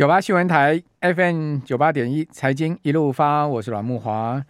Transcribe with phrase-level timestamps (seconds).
[0.00, 4.42] 九八新闻台 FM 九八点一财经一路发，我是阮慕华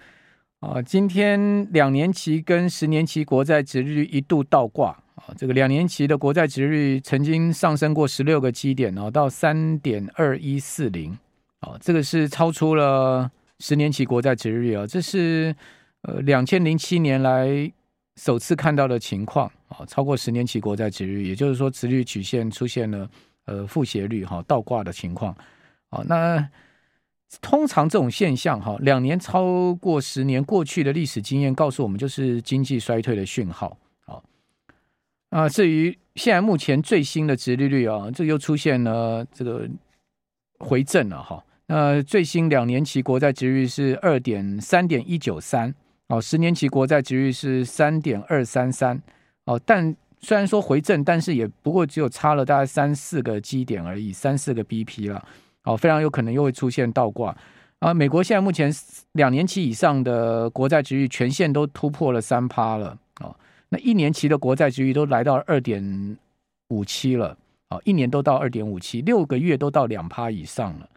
[0.60, 0.80] 啊。
[0.80, 11.18] 今天两年期跟十年期国债殖利率一度倒挂啊，这个两年期的国债殖利率曾经上升过十六个基点哦，到三点二一四零
[11.58, 13.28] 啊，这个是超出了
[13.58, 15.52] 十年期国债殖利率啊，这是
[16.02, 17.68] 呃两千零七年来
[18.14, 23.10] 首次看到的情况啊，超过十年期国债殖利率，也就是说殖利率曲线出现了。
[23.50, 25.36] 呃，负斜率哈倒挂的情况，
[25.90, 26.48] 好，那
[27.40, 33.76] 通常这种现象哈，两年超过十年，过去的历史经验告诉我们，就是经济衰退的讯号。
[34.06, 34.22] 好，
[35.30, 39.68] 啊，至于现在目前最新的殖利率啊，这又出现了这个
[40.60, 41.44] 回正了哈。
[41.66, 45.74] 那最新两年期国债殖率是二点三点一九三，
[46.06, 49.02] 哦，十年期国债殖利率是三点二三三，
[49.46, 49.96] 哦，但。
[50.22, 55.24] 虽然说回正，但是也不过只有差了大概三四个基点而已，三四个 BP 了，
[55.64, 57.34] 哦，非常有可能又会出现倒挂
[57.78, 57.94] 啊！
[57.94, 58.70] 美国现在目前
[59.12, 63.34] 两年期以上的国债殖利率全线都突破了三趴了，哦，
[63.70, 66.18] 那一年期的国债殖利率都来到二点
[66.68, 67.34] 五七了，
[67.70, 70.88] 哦，一年都到二点五七，六个月都到两趴以上了，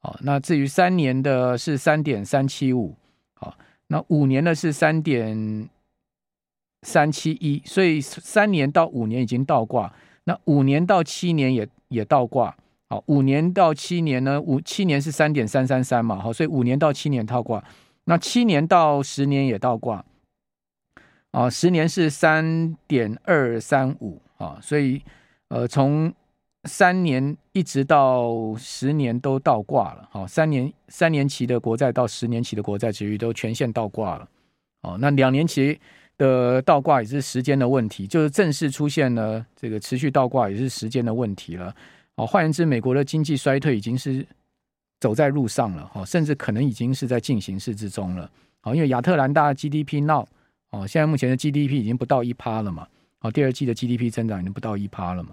[0.00, 2.96] 哦，那至于三年的是三点三七五，
[3.40, 3.52] 哦，
[3.88, 5.68] 那五年的是三点。
[6.82, 9.92] 三七一，所以三年到五年已经倒挂，
[10.24, 12.56] 那五年到七年也也倒挂，
[12.88, 17.62] 好，五年到七年呢，五七年是三点三三三嘛，好，所以五年到七年倒挂，
[18.04, 20.02] 那七年到十年也倒挂，
[21.32, 25.02] 啊，十年是三点二三五啊，所以
[25.48, 26.10] 呃，从
[26.64, 34.26] 三年一直到十年都倒挂了，好，三年三年期的国债到十年期的国债殖利率都全线倒挂了，
[34.80, 35.78] 哦，那两年期。
[36.20, 41.74] 的倒挂也是时间的问题，就是正式出现了这个持续倒挂也是时间的问题了。
[42.16, 44.26] 哦，换言之，美国的经济衰退已经是
[45.00, 48.30] 走在路上了，哈，甚至可能已经是在进行式之中了。
[48.60, 50.26] 好，因为亚特兰大 GDP now，
[50.68, 52.86] 哦，现在目前的 GDP 已经不到一趴了嘛，
[53.18, 55.30] 好，第二季的 GDP 增长已经不到一趴了嘛。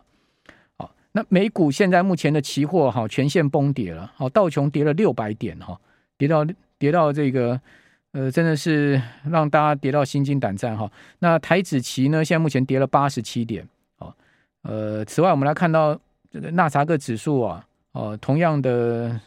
[0.78, 5.78] 好，那美股现在目前的期货哈全线崩跌了，好，道琼跌了六百点哈，
[6.18, 6.48] 跌到
[6.80, 7.60] 跌到这个。
[8.18, 10.92] 呃，真的是让大家跌到心惊胆战哈。
[11.20, 13.64] 那台指期呢，现在目前跌了八十七点。
[14.00, 14.12] 哦，
[14.64, 15.96] 呃，此外我们来看到
[16.32, 19.22] 这个纳查克指数啊，哦，同样的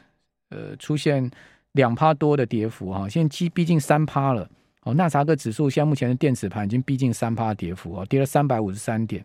[0.49, 1.31] 呃出现
[1.71, 4.49] 两趴多的跌幅哈，现在逼逼近三趴了。
[4.83, 9.25] 哦，纳查克指数现在目前的电子盘已经逼近三趴跌幅哦，跌了三百五十三点。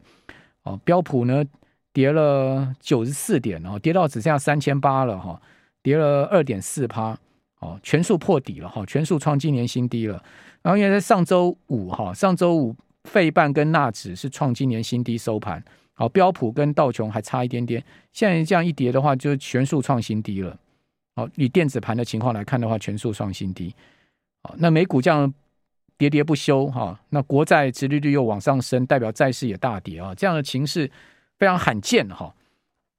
[0.62, 1.44] 哦，标普呢
[1.92, 5.42] 跌了九十四点哦，跌到只剩下三千八了哈，
[5.82, 7.18] 跌了二点四趴。
[7.66, 10.24] 哦，全数破底了哈，全数创今年新低了。
[10.62, 15.64] 然后因为在上周五哈，上周五费半跟纳指是创今年新低收盘。
[15.94, 17.84] 好，标普跟道琼还差一点点。
[18.12, 20.58] 现在这样一跌的话，就全数创新低了。
[21.16, 23.74] 好，以电子盘的情况来看的话，全数创新低。
[24.44, 25.34] 好，那美股这样
[25.98, 30.92] 跌跌不休哈，那国债殖利率又往上升，代表债市也大跌啊，这样的情势
[31.40, 32.35] 非常罕见哈。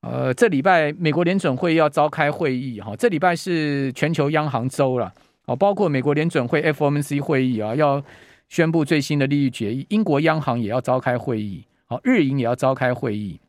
[0.08, 5.12] 呃，这礼拜美国联准会要召开会议哈，这礼拜是全球央行周了，
[5.46, 8.00] 哦，包括美国联准会 FOMC 会议啊，要
[8.48, 13.40] 宣布最新的利率决议，英国央行也要召开会议，好，日银也要召开会议，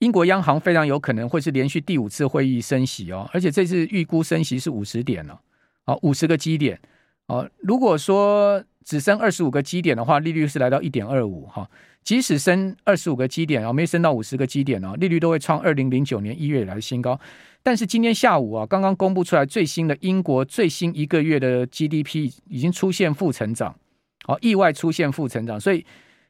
[0.00, 5.40] 英国央行非常有可能会是连续第五次会议升息哦，而且这次预估升息是五十点了，
[5.84, 6.80] 好，五十个基点，
[7.28, 11.70] 哦，如果说只升二十五个基点的话，利率是来到一点二五哈。
[12.02, 17.20] 即使升二十五个基点啊，没升到五十个基点啊，利率都会创二零零九年一月以来的新高。
[17.62, 23.76] 但是今天下午啊，刚刚公布出来最新的英国最新一个月的 GDP 已经出现负成长，
[24.24, 25.84] 好，意外出现负成长，所以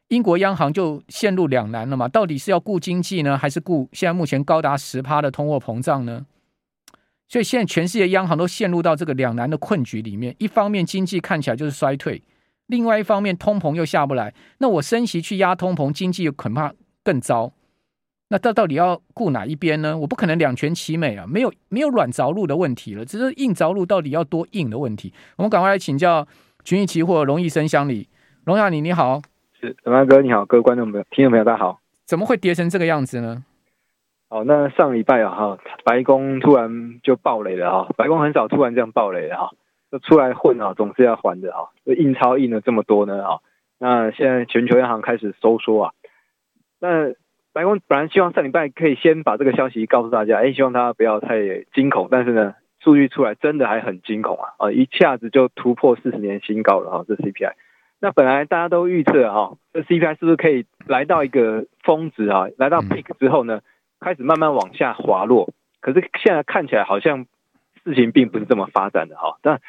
[0.09, 6.25] 英国央行就陷入两难了嘛，到底是要顾经济呢，还是顾现在目前高达十趴的通货膨胀呢？
[7.29, 12.21] 所以现在全世界央行都陷入到这个两难的困局里面，一方面经济看起来就是衰退。
[12.65, 16.73] 另外一方面，通膨又下不来，那我升息去压通膨，经济又恐怕
[17.03, 17.53] 更糟。
[18.29, 19.97] 那到到底要顾哪一边呢？
[19.97, 25.13] 我不可能两全其美啊，没有没有软着陆的问题了，只是硬着陆到底要多硬的问题。
[25.37, 26.27] 我们赶快来请教
[26.63, 28.07] 群益期货龙易生乡里，
[28.45, 29.21] 龙亚你你好，
[29.59, 31.79] 是龙安哥你好，各位观众朋友、听众朋友大家好。
[32.05, 33.43] 怎么会跌成这个样子呢？
[34.29, 39.49] 好，那上礼拜啊哈，白宫突然就爆雷了哈，白宫很少突然这样爆雷的哈。
[39.91, 41.71] 就出来混啊，总是要还的哈！
[41.83, 43.39] 就印钞印了这么多呢啊，
[43.79, 45.93] 那现在全球央行开始收缩啊。
[46.79, 47.15] 那
[47.53, 51.39] 白宫本来希望上礼拜可以先把这个消息告诉大家，哎，希望大家不要太
[51.73, 52.07] 惊恐。
[52.11, 52.53] 但是呢，
[52.83, 54.53] 数据出来真的还很惊恐啊！
[54.59, 57.53] 啊，一下子就突破四十年新高了哈，这 CPI。
[57.99, 62.45] 那本来大家都预测哈，这 CPI 是不是可以来到一个峰值啊？
[62.59, 63.61] 来到 peak 之后呢，
[63.99, 65.53] 开始慢慢往下滑落。
[65.81, 67.25] 可是现在看起来好像
[67.83, 69.37] 事情并不是这么发展的哈。
[69.41, 69.61] 但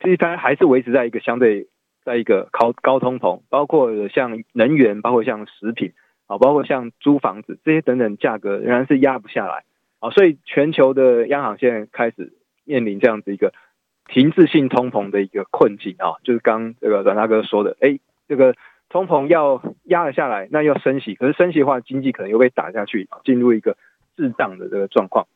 [0.00, 1.68] 其实它还是维持在一个相对
[2.04, 5.92] 在一个高高通膨，包括像能源，包括像食品
[6.26, 9.64] 啊，包括像租房子这些等等价格仍然是压不下来
[10.00, 10.10] 啊。
[10.10, 12.32] 所以全球的央行现在开始
[12.64, 13.52] 面临这样子一个
[14.06, 17.98] 停滞性通膨的一个困境啊，就是刚这个阮大哥说的，哎，
[18.28, 18.54] 这个。
[18.88, 23.76] 通膨要压了下来，那要升息，可是升息的话，经济可能又被打下去，进入一个
[24.16, 25.26] 滞胀的这个状况。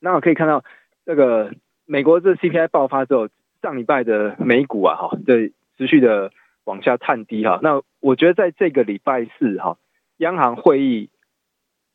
[0.00, 0.64] 那我可以看到，
[1.04, 1.52] 这个
[1.86, 3.28] 美国这 CPI 爆发之后，
[3.62, 6.30] 上礼拜的美股啊，哈，这持续的
[6.64, 7.58] 往下探低哈。
[7.62, 9.76] 那我觉得在这个礼拜四哈，
[10.18, 11.10] 央行会议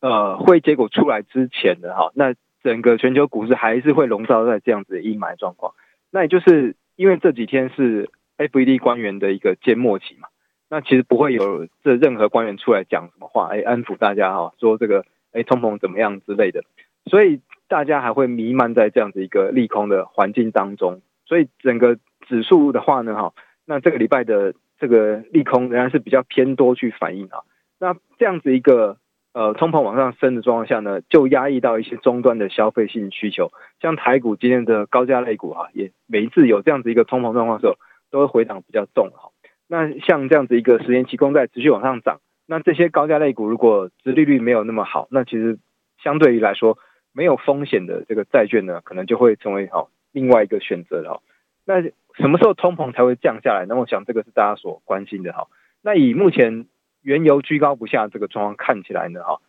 [0.00, 5.72] 呃会结果出来之前的哈，那整个全球股市还是会笼罩在这样子的阴霾状况。
[6.10, 10.28] 那也就是因为这几天是 FED 官员的一个缄默期嘛。
[10.70, 16.62] 那其实不会有这任何官员出来讲什么话，哎，安抚大家哈，说这个哎通膨怎么样之类的，
[17.06, 23.32] 所以大家还会弥漫在这样子一个利空的环境当中，所以整个指数的话呢，哈，
[23.66, 27.40] 那这个礼拜的这个利空仍然是比较偏多去反映啊，
[27.80, 28.96] 那这样子一个
[29.32, 33.50] 呃通膨往上升的状况下呢，就压抑到一些终端的消费性需求，
[33.80, 37.76] 像台股今天的高价类股哈，也每一次有这样子一个通膨状况的时候，
[38.12, 39.29] 都会回档比较重哈。
[39.72, 45.60] 那像这样子一个十年期公债持续往上涨，那这些高价类股如果殖利率没有那么好，那其实
[46.02, 46.76] 相对于来说
[47.12, 51.22] 没有风险的这个债券呢，可能就会成为好另外一个选择了。
[51.64, 51.82] 那
[52.16, 53.64] 什么时候通膨才会降下来？
[53.68, 55.46] 那我想这个是大家所关心的哈。
[55.82, 56.66] 那以目前
[57.00, 59.40] 原油居高不下这个状况看起来呢，哈，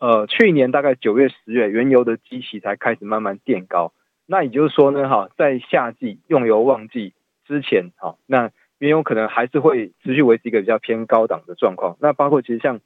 [0.00, 3.92] 呃，去年大概九月、十月原油的基期才开始慢慢垫高，
[4.26, 7.14] 那也就是说呢，哈，在夏季用油旺季
[7.46, 11.96] 之前，哈，那原油可能还是会持续维持一个比较偏高档的状况。
[12.00, 12.80] 那包括其实像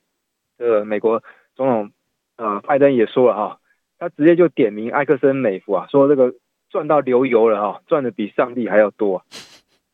[0.59, 1.23] 呃美国
[1.55, 1.93] 总统
[2.37, 3.59] 呃拜登也说了哈，
[3.99, 6.35] 他直接就点名埃克森美孚啊，说这个
[6.71, 9.25] 赚到流油了哈，赚的比上帝还要多。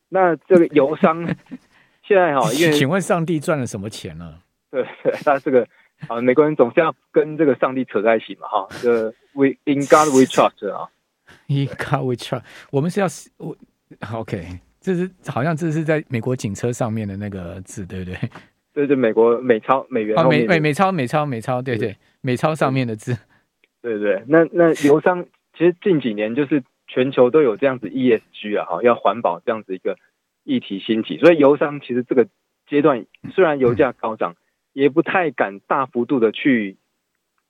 [0.08, 1.26] 那这个油商
[2.06, 4.40] 现在哈，因为请问上帝赚了什么钱呢？
[4.70, 4.86] 对，
[5.24, 5.66] 他这个
[6.06, 8.66] 啊美国人总是要跟这个上帝扯在一起嘛哈。
[8.80, 10.88] 这个 We in God we trust 啊
[11.48, 12.42] ，In God we trust。
[12.70, 13.06] 我们是要
[13.36, 13.56] 我
[14.14, 14.60] OK。
[14.88, 18.17] 这是好像这是在美国警车上面的那个字，对不对？
[18.73, 23.14] 这是美国美钞美元美美美钞美钞美钞，对对，美钞上面的字，
[23.82, 24.23] 对对。
[24.29, 29.99] 那那油商其实近几年就是全球都有这样子 ESG 啊，哈，要环保这样子一个
[30.43, 32.26] 议题兴起，所以油商其实这个
[32.67, 33.05] 阶段
[33.35, 34.37] 虽然油价高涨，
[34.73, 36.79] 也不太敢大幅度的去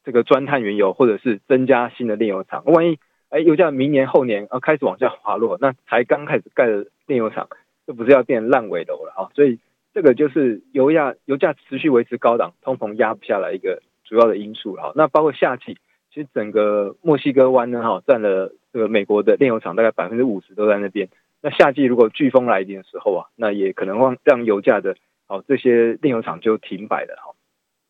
[0.02, 2.99] 这个钻探原油，或者是增加新的炼油厂，万一。
[3.30, 7.48] 哎，油价明年后年啊开始往下滑落，那才刚开始盖的炼油厂，
[7.86, 9.28] 这不是要变烂尾楼了啊？
[9.34, 9.58] 所以
[9.92, 14.92] 这个就是油价油价持续维持高档，通膨压不下来一个主要的因素了。
[14.94, 15.76] 那包括夏季，
[16.12, 21.08] 其实整个墨西哥湾呢，哈，占了这个美国的炼油厂大概百分之五十都在那边。
[21.40, 24.96] 那夏季如果飓风来临的时候啊，那也可能让让油价的
[25.26, 27.34] 哦这些炼油厂就停摆了哈。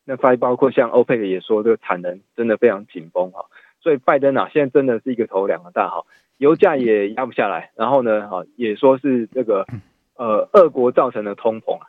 [0.05, 3.46] 那再包括像欧佩克也说，这个产能真的非常紧绷哈。
[3.88, 6.05] 所以拜登啊，现在真的是一个头两个大哈，
[6.37, 9.64] 油价也压不下来，然后呢，哈也说是这个
[10.14, 11.87] 呃俄国造成的通膨啊，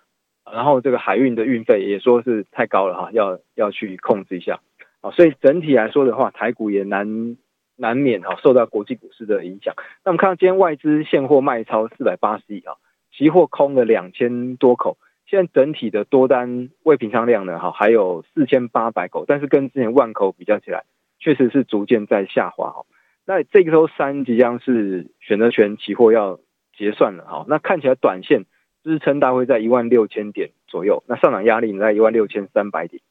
[0.54, 4.62] 然后这个海运的运费也说是太高了哈，要要去控制一下
[5.02, 7.36] 啊，所以整体来说的话，台股也难
[7.76, 9.74] 难免哈受到国际股市的影响。
[10.06, 12.76] 那我们看到今天外资现货卖超四百八十亿啊，
[13.12, 20.86] 期货空了两千多口，现在整体的多单未平仓量呢哈还有四千八百口，但是跟之前万口比较起来。
[21.20, 22.72] 确实是逐渐在下滑。
[22.72, 22.86] 哈，
[23.26, 26.40] 那这个周三即将是选择权期货要
[26.76, 27.26] 结算了。
[27.26, 28.46] 哈，那看起来短线
[28.84, 33.02] 支撑大概在一万六千点左右，那上涨压力在一万六千三百点。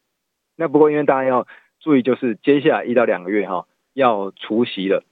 [0.56, 1.46] 那不过因为大家要
[1.80, 5.04] 注意，就是接下来一到两个月哈要除息了，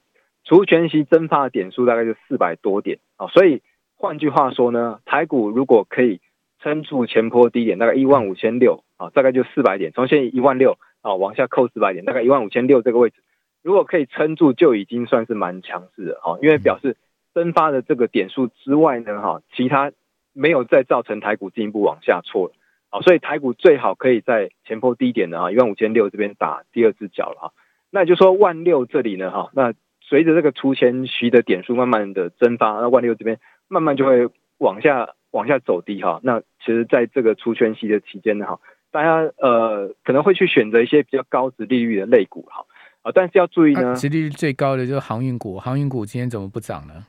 [0.43, 2.99] 除权息增发的点数大概就四百多点。
[3.15, 3.61] 啊，所以
[3.95, 6.19] 换句话说呢，台股如果可以
[6.59, 10.77] 撑住前波低点大概一万五千六啊，大概就四百点，从现在一万六。
[11.07, 13.23] 啊，往下扣四百点，大概一万五千六这个位置，
[13.63, 16.37] 如果可以撑住，就已经算是蛮强势的哈。
[16.41, 16.97] 因为表示
[17.33, 19.93] 增发的这个点数之外呢，哈，其他
[20.33, 22.53] 没有再造成台股进一步往下挫了。
[22.89, 27.53] 好，所以台股最好可以在前坡低点的哈，一万五千六这边打第二只脚了哈。
[27.89, 36.19] 那就说万六这里呢，哈，那随着这个除权息的点数慢慢的增发，那万六这边慢慢就会往下往下走低哈。
[36.21, 38.59] 那其实在这个除权息的期间呢，哈。
[38.91, 42.65] 大家呃可能会去选择一些比较高值利率的类股哈
[43.01, 47.05] 啊，但是要注意呢，值利率最高的就是航运股，航运股今天怎么不涨呢？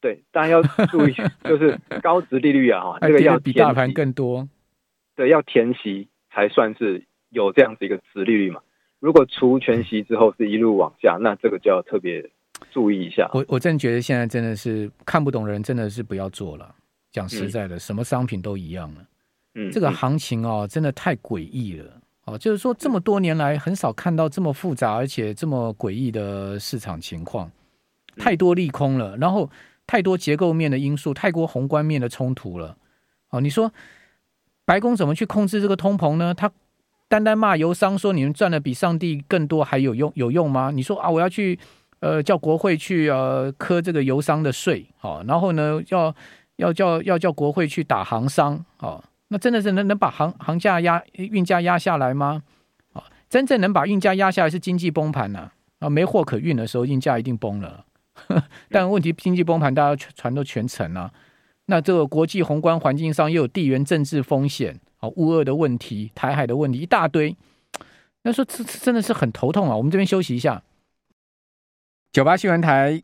[0.00, 4.48] 对，大家要注意， 就是高值利率啊哈，这个要比大盘更多，
[5.14, 8.60] 对，要填息才算是有这样子一个值利率嘛。
[8.98, 12.30] 如果除全息之后是一路往下，那这个就要特别
[12.70, 13.30] 注意一下。
[13.32, 16.74] 我我真觉得现在真的是看不懂的人，真的是不要做了。
[17.10, 19.02] 讲实在的，嗯、什么商品都一样了。
[19.54, 21.90] 嗯，这个行情哦，真的太诡异了。
[22.26, 27.50] 哦，就是说这么多年来很少看到这么复杂而且这么诡异的市场情况，
[28.16, 29.50] 太多利空了，然后
[29.86, 32.76] 太多结构面的因素，太多宏观面的冲突了。
[33.30, 33.72] 哦，你说
[34.64, 36.32] 白宫怎么去控制这个通膨呢？
[36.34, 36.52] 他
[37.08, 40.70] 单单骂油商说你们赚的比上帝更多还有用有用吗？
[40.72, 41.58] 你说啊，我要去
[41.98, 46.14] 呃叫国会去呃磕这个油商的税，好，然后呢要
[46.56, 49.02] 要叫要叫国会去打行商，好，
[49.32, 52.42] 那真的是能能把航航价压运价压下来吗？
[52.92, 57.84] 啊，真正能把运价压下来是经济崩盘呐，啊，没货可运的时候运价一定崩了，
[58.70, 61.12] 但问题经济崩盘大家全船都全沉了，
[61.66, 64.80] 那这个国际宏观环境上又有地缘政治风险。
[64.96, 67.34] 好，乌俄的问题，台海的问题一大堆，
[68.24, 69.76] 那说这真的是很头痛啊！
[69.76, 70.62] 我们这边休息一下。
[72.12, 73.00] 九八新闻台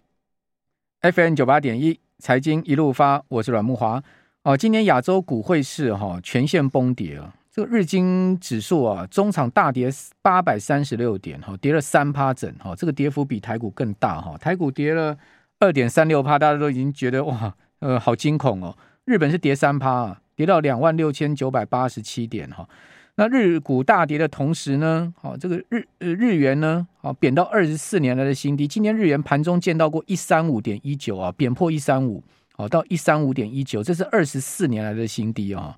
[1.00, 4.02] ，FM 九八点一，财经一路发，我是阮慕华。
[4.46, 9.90] 哦，今年亚洲股汇市哈全线崩跌啊，这个日经指数啊，中场大跌
[10.22, 15.18] 八百三十六点，哈，跌了三趴整，哈，这个跌幅比台股更大哈，台股跌了
[15.58, 18.78] 二点三六趴，大家都已经觉得哇，呃，好惊恐哦。
[19.04, 20.20] 日本是跌三趴啊。
[20.36, 22.68] 跌到两万六千九百八十七点哈，
[23.14, 28.68] 那日股大跌的同时呢，好，这个日呃日元呢，好贬到二十四年来的新低。
[28.68, 32.22] 今天日元盘中见到过一三五点一九啊，贬破一三五，
[32.56, 35.76] 好到一三五点一九，这是二十四年来的新低啊。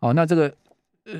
[0.00, 0.52] 好，那这个
[1.04, 1.12] 呃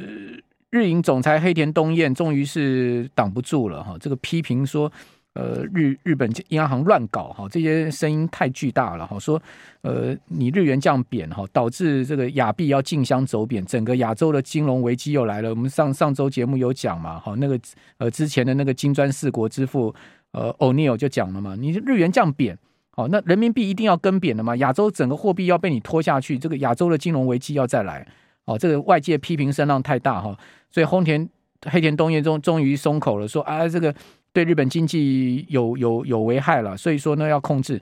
[0.71, 4.91] 日银总裁黑田东彦终于是挡不住了哈，这个批评说。
[5.37, 9.19] 呃，日日本央行乱搞哈，这些声音太巨大了哈。
[9.19, 9.43] 说，
[9.81, 15.51] 呃，你日元降贬哈，导致这个亚币要竞相走贬，整个亚洲的金融危机又来了。
[15.51, 17.59] 我们上上周节目有讲嘛，哈，那个
[17.99, 19.93] 呃之前的那个金砖四国之父
[20.31, 22.57] 呃欧尼尔就讲了嘛，你日元降贬，
[22.97, 28.07] 好，那人民币一定要跟贬的嘛，亚洲整个货币要被你拖下去，这个亚洲的金融危机要再来，
[28.45, 30.37] 哦，这个外界批评声浪太大哈，
[30.71, 31.29] 所以黑田
[31.67, 33.95] 黑田东彦终终于松口了，说啊这个。
[34.35, 37.81] 对日本经济有有有危害了，所以说呢要控制。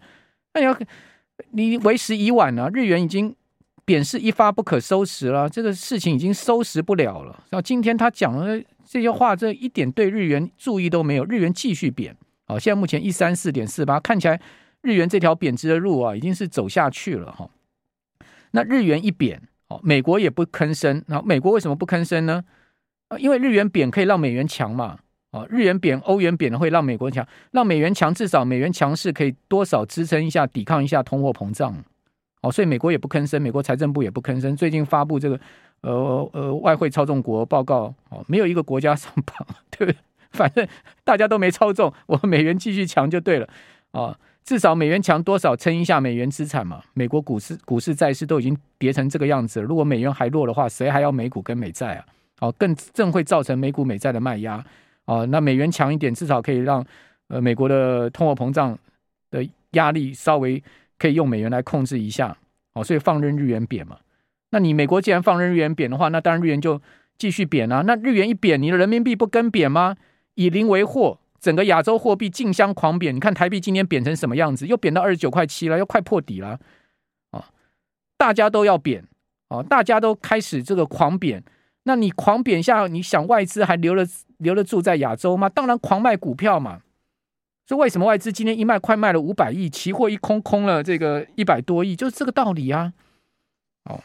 [0.52, 0.78] 那你要
[1.52, 3.34] 你为时已晚了，日元已经
[3.86, 7.42] 贬势一发不可收拾了，这个事情已经收拾不了了。
[7.48, 12.14] 然后今天他讲的这些话，这一点对日元注意都没有，日元继续贬。
[12.48, 14.38] 哦，现在目前一三四点四八，看起来
[14.82, 17.48] 日元这条贬值的路啊，已经是走下去了哈。
[18.50, 21.02] 那日元一贬，哦，美国也不吭声。
[21.06, 22.44] 那美国为什么不吭声呢？
[23.18, 24.98] 因为日元贬可以让美元强嘛。
[25.30, 31.74] 哦，日元贬，欧元贬的会让美国强，让美元强，至少美元强势可以多少支撑一下，抵抗一下通货膨胀。
[32.42, 34.54] 哦，所以美国也不吭声，美国财政部也不吭声。
[34.54, 35.40] 最近发布这个
[35.80, 39.96] 呃呃外汇操纵国报告，哦，没有一个国家上榜， 对不对？
[40.32, 40.68] 反正
[41.02, 43.48] 大家都没操纵，我们美元继续强就对了。
[43.92, 46.82] 啊，至少美元强多少撑一下美元资产嘛。
[46.94, 52.04] 美国股市、股市、债市都已经跌成这个样子了，如果美元还弱的话，谁还要美股跟美债啊？
[52.40, 54.64] 哦，更正会造成美股美债的卖压。
[55.04, 56.84] 啊，那美元强一点，至少可以让
[57.28, 58.78] 呃美国的通货膨胀
[59.30, 60.62] 的压力稍微
[60.98, 62.36] 可以用美元来控制一下。
[62.74, 63.98] 哦，所以放任日元贬嘛。
[64.50, 66.80] 那你美国既然放任日元贬的话，那当然日元就
[67.16, 67.82] 继续贬啊。
[67.86, 69.96] 那日元一贬，你的人民币不跟贬吗？
[70.34, 73.14] 以邻为壑，整个亚洲货币竞相狂贬。
[73.14, 74.64] 你看台币今天贬成什么样子？
[74.66, 76.60] 又贬到二十九块七了，又快破底了。
[77.32, 77.50] 啊，
[78.16, 79.04] 大家都要贬，
[79.48, 81.42] 啊，大家都开始这个狂贬。
[81.82, 84.06] 那你狂贬下，你想外资还留了
[84.38, 85.48] 留得住在亚洲吗？
[85.48, 86.80] 当然狂卖股票嘛。
[87.66, 92.92] 所以为什么外资今天一卖快卖了五百亿，期货一空空了这个一百多亿，就是这个道理啊。
[93.84, 93.98] 哦，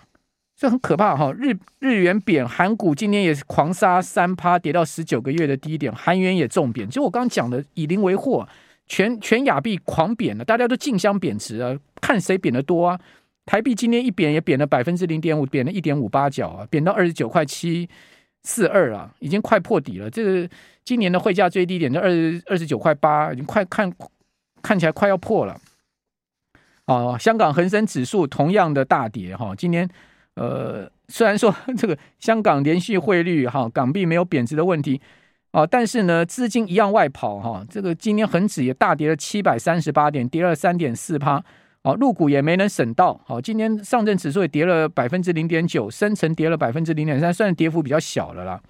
[0.58, 5.94] 这很可怕哈、日日元贬，韩股今天也是狂杀三趴，跌到十九个月的低点。
[5.94, 8.48] 韩元也重贬，就我刚刚讲的以邻为壑，
[8.88, 13.00] 全全亚币狂贬了，大家都竞相贬值啊，看谁贬得多啊。
[13.46, 17.88] 台币今天一贬也贬了百分之零点五，贬了一点五八角啊，贬到二十九块七
[18.42, 20.10] 四二啊，已经快破底了。
[20.10, 20.50] 这个
[20.84, 22.10] 今年的汇价最低点就二
[22.48, 23.94] 二十九块八，已经快看
[24.64, 25.56] 看起来快要破了。
[26.88, 29.88] 哦，香港恒生指数同样的大跌哈，今天
[30.38, 35.02] 呃虽然说 这个香港连续汇率哈港币没有贬值的问题
[35.52, 41.44] 啊，但是呢资金一样外跑哈，这个今天恒指也大跌了七百三十八点，跌了三点四趴。
[41.84, 43.20] 好，陆股也没能省到。
[43.26, 48.62] 好，今天上证指数也跌了百分之零点九，深成跌了百分之零点三，算是跌幅比较小了啦。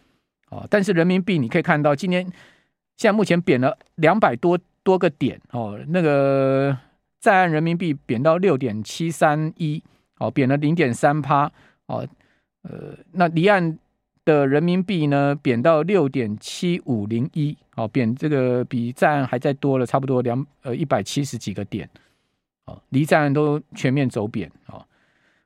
[0.51, 2.23] 哦，但是人民币你可以看到，今天
[2.95, 5.41] 现在目前贬了两百多多个点。
[5.51, 6.77] 哦，那个
[7.19, 9.81] 在岸人民币贬到六点七三一，
[10.17, 11.51] 哦，贬了零点三趴。
[11.87, 12.05] 哦，
[12.63, 13.77] 呃，那离岸
[14.25, 21.89] 的人民币呢贬到六点七五零一，哦，贬这个比在岸还再多了差不多两呃一百七十几个点，
[22.65, 24.85] 哦，离在岸都全面走贬，哦，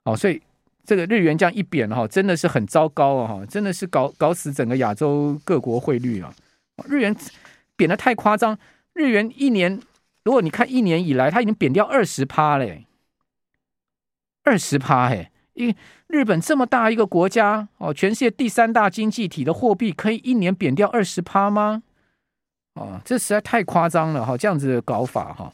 [0.04, 0.42] 哦，所以
[0.84, 6.34] 这个日元这样一贬哈，真的是很糟糕啊，哈，真的是搞搞死整个亚洲各国汇率啊，
[6.88, 7.16] 日元
[7.76, 8.58] 贬的太夸张，
[8.94, 9.80] 日元一年
[10.24, 12.88] 如果你看一年以来，它已经贬掉二十趴嘞，
[14.44, 15.28] 二十趴嘿。
[15.54, 15.76] 因为
[16.08, 21.84] 日本这么大一个国家哦，全世界第三大经济体的货币可以一年贬掉二十趴吗？
[22.76, 24.38] 哦，这实在太夸张了哈！
[24.38, 25.52] 这样子的搞法哈。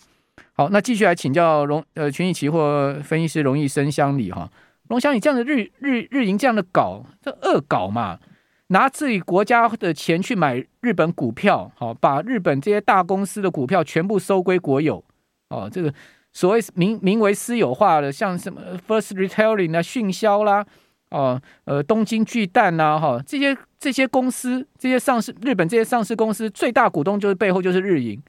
[0.54, 4.48] 好，那继续来请教荣呃群益期货分析师荣毅生乡里哈。
[4.88, 8.20] 荣乡里这样的日日日营这样的搞，这恶搞嘛？
[8.68, 15.04] 拿自己国家的钱去买日本股票，好，把日本这些大公司的股票全部收归国有
[15.50, 15.92] 哦，这个。
[16.38, 20.64] 所谓名名为私有化的，像什么 First Retailing 啊、迅销啦，
[21.10, 28.22] 哦，呃，东京巨蛋呐，哈，这些这些公司，这些上市日本这些上市公司最大股东就是背后就是日银，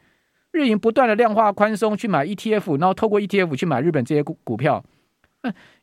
[0.52, 4.82] 日银不断的量化宽松去买 ETF，然后透过 ETF 去买日本这些股股票，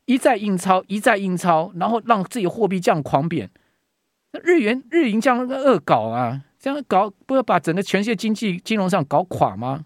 [0.05, 3.51] 一再印钞，一再印钞，然后让自己货币这样狂贬，
[4.31, 9.85] 那日元日银这样恶搞啊，这样搞不要把整个全世界经济金融上搞垮吗？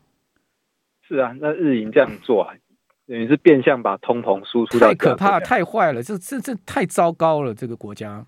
[1.10, 2.54] 是啊，那日银这样做啊，
[3.08, 4.90] 等于是变相把通膨输出到。
[4.90, 8.24] 太可怕，太坏了，这这这太糟糕了，这个国家。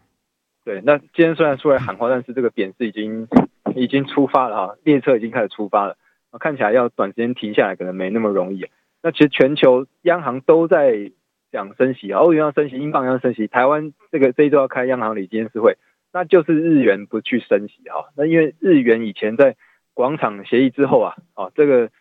[0.66, 3.28] 对，那今天虽然出来喊话，但是这个贬值已经
[3.76, 5.96] 已经出发了哈，列车已经开始出发了，
[6.40, 8.66] 看起来要短时间停下来可能没那么容易。
[9.04, 11.12] 那其实全球央行都在
[11.52, 15.78] 讲升息啊，欧元要升息，英镑要升息，台湾这个这一周要开央行理监事会，
[16.12, 18.10] 那就是日元不去升息哈。
[18.18, 19.56] 那因为日元以前在
[19.94, 21.92] 广场协议之后啊，啊这个。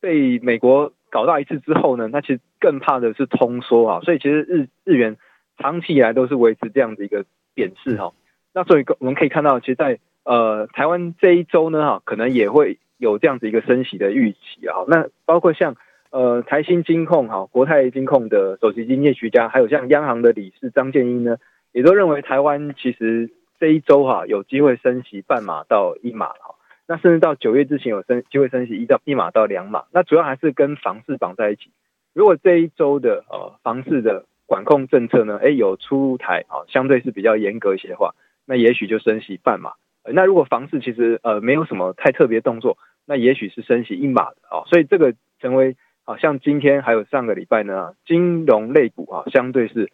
[0.00, 5.16] 被美国搞到一次之后呢，那其实更怕的是通缩啊，所以其实日日元
[5.58, 8.12] 长期以来都是维持这样的一个贬势哈。
[8.52, 14.84] 那所以我们可以看到，其实在呃台湾这一周呢哈，可能也会有这样子一个升息的预期啊。
[14.88, 15.76] 那包括像
[16.10, 21.36] 呃台新金控哈、国泰金控的首席经济学家，还有像央行的理事张建英呢，
[21.72, 26.54] 也都认为台湾其实这一周哈有机会升息半码到一码哈。
[26.90, 31.70] 那甚至到九月之前有升机会升息一到一码到两码，那主要还是跟房市绑在一起。
[32.12, 39.74] 如果这一周的呃房市的管控政策呢，诶有出台啊，相对是比较严格一些的话，那也许就升息半码。
[40.02, 42.76] 那如果房市其实呃没有什么太特别动作，
[43.06, 44.66] 那也许是升息一码的啊。
[44.66, 49.92] 所以这个成为好像今天还有上个礼拜呢，金融类股啊相对是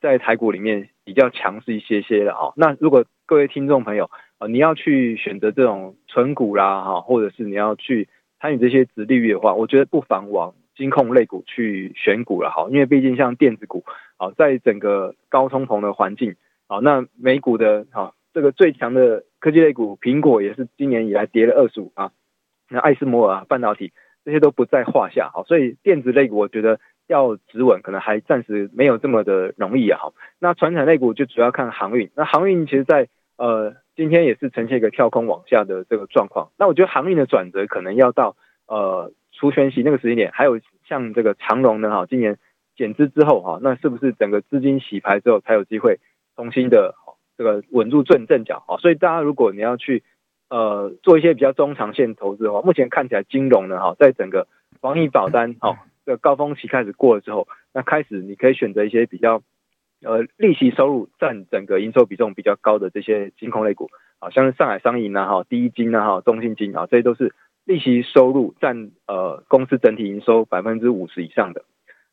[0.00, 2.50] 在台股里面比较强势一些些的啊。
[2.56, 4.10] 那如果各位听众朋友，
[4.48, 8.08] 你要去选择这种存股啦，哈，或者是你要去
[8.40, 13.84] 参与这些直利率的话，我觉得不妨往金控类股去选股了，哈，因为毕竟像电子股，
[14.16, 22.10] 啊，在整个高通膨的环境，啊，那美股的，哈，这个最强的科技类股，苹果也是今年以来跌了二十五啊，
[22.68, 23.92] 那艾斯摩尔半导体
[24.24, 33.81] 这些都不在话下，好，所以电子类股我觉得要止稳，可能还暂时没有这么的容易啊，好，那传产类股就主要看航运，那航运其实在呃。
[33.94, 42.38] 今天也是呈现一个跳空往下的这个状况，那我觉得航运的转折可能要到呃除权息那个时间点，还有像这个长荣呢哈，今年
[42.74, 46.00] 减资之后哈，那是不是整个资金洗牌之后才有机会
[46.36, 46.94] 重新的
[47.36, 48.78] 这个稳住正阵脚啊？
[48.78, 50.02] 所以大家如果你要去
[50.48, 54.46] 呃做一些比较中长线投资的话，目前看起来金融呢哈，在整个
[54.80, 55.76] 防疫保单哈
[56.06, 59.42] 这个高峰期开始过了之后，那开始你可以选择一些比较。
[60.04, 63.88] 呃，利息收入占整个营收比重比较高的这些金控类股，
[64.18, 67.32] 啊，像是上海商银呐，哈，第一金呐，哈，中信金啊，这些都是
[67.64, 71.62] 利息收入占呃公司整体营收百分之五十以上的。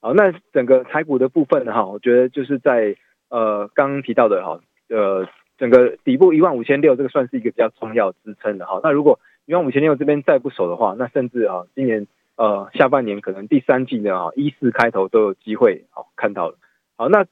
[0.01, 2.95] 好，那整个台股的部分呢，哈，我觉得就是在
[3.29, 8.79] 呃刚刚提到的哈，呃，整个底部一万五千六，这个算是一个比较重要支撑的哈。
[8.83, 16.57] 那如果一万五千六这边再不守的话，那甚至啊，今年呃下半年可能第三季呢啊，一四开头都有机会好看到了。
[16.95, 17.25] 好，那。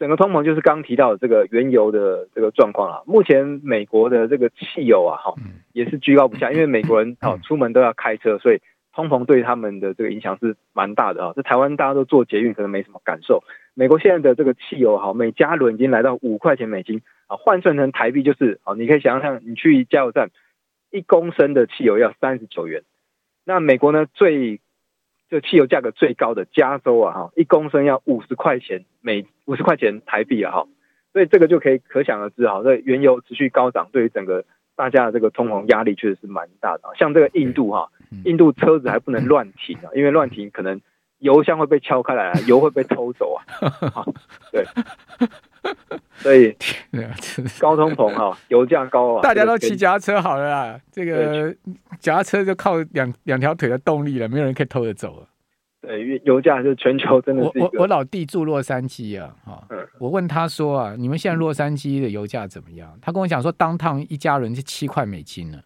[0.00, 5.34] 整个通膨就是刚提到的这个原油的这个状况啊，目前美国的这个汽油啊，哈，
[5.74, 8.62] 也是居高不下， 因为美国人哦出门都要开车，所以
[8.94, 11.34] 通膨对他们的这个影响是蛮大的啊。
[11.36, 13.44] 在台湾大家都坐捷运，可能没什么感受。
[13.74, 20.30] 美国现在的这个汽油哈，每加仑已经来到五块钱美金啊，换算成台币就是啊，你可以想象，你去加油站
[20.90, 22.84] 一公升的汽油要三十九元，
[23.44, 24.62] 那美国呢最。
[25.30, 30.66] 就汽油价格最高的加州啊，哈，一公升要五十块钱每五十块钱台币啊，哈，
[31.12, 36.82] 所以这个就可以可想而知哈，这原油持续高涨，对于整个大家的这个通膨压力确实是蛮大的。
[36.98, 37.88] 像这个印度哈，
[38.24, 40.80] 印度车子还不能乱停啊，因为乱停可能
[41.18, 44.04] 油箱会被敲开来，油会被偷走啊，
[44.50, 44.64] 对。
[46.16, 46.54] 所以
[47.60, 50.80] 高通膨哈， 油价高啊，大家都骑脚踏车好了啦。
[50.90, 51.54] 这个
[51.98, 55.26] 脚踏车就靠两两条腿的动力了，没有人可以偷着走了。
[55.82, 57.58] 对，油价是全球真的是。
[57.58, 59.66] 我我我老弟住洛杉矶啊，哈，
[59.98, 62.98] 我问他说啊，你们现在洛杉矶的油价怎么样？
[63.00, 65.58] 他跟我讲说，当趟一家人是七块美金呢，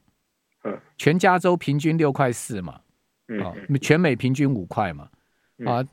[0.63, 2.75] 嗯，全加州平均六块四嘛，
[3.43, 3.51] 啊，
[3.83, 5.09] 全美平均五块嘛，
[5.67, 5.85] 啊。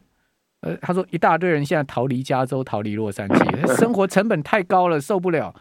[0.61, 5.53] 呃，他说一大堆人现在逃离加州，逃离洛杉矶， 生活成本太高了，受不了。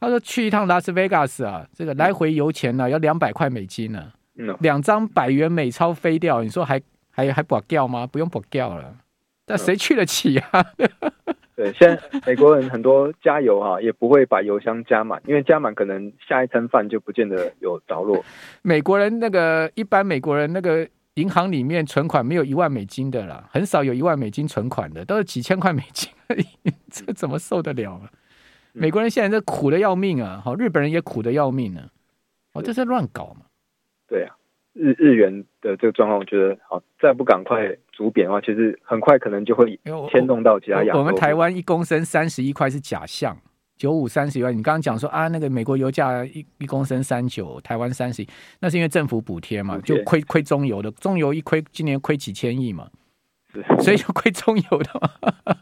[0.00, 8.06] 他说去一趟拉斯维加斯啊，这个来回油钱呢、啊、要两百块美金呢、啊，两张百元美钞飞掉，你说还还还保掉吗？
[8.06, 8.96] 不用保掉了，
[9.44, 10.64] 但谁去得起啊？
[11.54, 18.24] 对，现在美国人很多加油哈、啊，也不会把油箱加满，因为加满可能下一餐饭就不见得有着落。
[18.62, 20.88] 美国人那个一般美国人那个。
[21.16, 26.46] 银行里面存款没有一万美金的啦，很少有一万美金存款的，都是几千块美金而已，
[26.90, 28.10] 这怎么受得了啊？
[28.72, 30.42] 美国人现在这苦的要命啊！
[30.44, 31.88] 好，日本人也苦的要命呢、啊。
[32.52, 33.46] 哦，这是乱搞嘛？
[34.06, 34.36] 对啊，
[34.74, 40.98] 日日元的这个状况，我觉得好，再不赶快逐贬的话，其实很快可能就会牵动到其他亚洲。
[40.98, 43.38] 我们台湾一公升三十一块是假象。
[43.76, 48.28] 九五三十一万，你刚刚讲说啊，那个美国油价一一公升三九，台湾三十一，
[48.60, 52.88] 那是因为政府补贴嘛，就亏亏中油的，中油一亏今年亏几千亿嘛，
[53.80, 55.56] 所以就亏中油的嘛。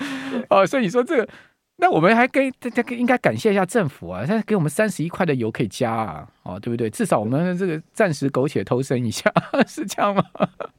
[0.48, 1.28] 哦，所以你说这个，
[1.76, 6.88] 那我们还跟大家应该感谢一下政府啊，他给我们三十一块的油可以加啊，哦，对不对？
[6.88, 9.30] 至少我们这个暂时苟且偷生一下，
[9.68, 10.24] 是这样吗？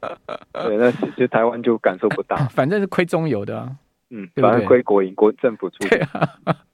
[0.52, 3.76] 对，那其实台湾就感受不到，反正是亏中油的啊，
[4.10, 5.76] 嗯，反正亏国营国政府出。
[5.88, 6.28] 对啊。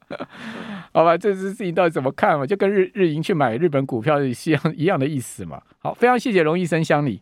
[0.92, 2.46] 好吧，这次事情到底怎么看嘛？
[2.46, 5.60] 就跟日日银去买日本股票是一样一样的意思嘛。
[5.80, 7.20] 好，非常谢谢龙医生相里。